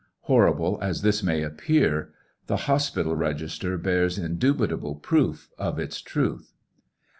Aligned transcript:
Horrible 0.21 0.79
as 0.81 1.03
this 1.03 1.21
may 1.21 1.43
appear, 1.43 2.11
the 2.47 2.57
hospital 2.65 3.15
register 3.15 3.77
bears 3.77 4.17
indubitable 4.17 4.95
proof 4.95 5.51
of 5.59 5.77
its 5.77 6.01
truth. 6.01 6.55